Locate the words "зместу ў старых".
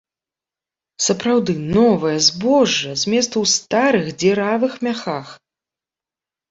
3.03-4.05